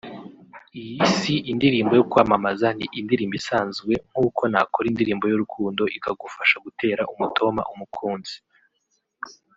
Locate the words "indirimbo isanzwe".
2.99-3.91